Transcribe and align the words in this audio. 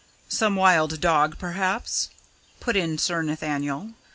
"Some 0.29 0.55
wild 0.55 0.99
dog, 0.99 1.37
perhaps?" 1.37 2.09
put 2.59 2.75
in 2.75 2.97
Sir 2.97 3.21
Nathaniel. 3.21 3.91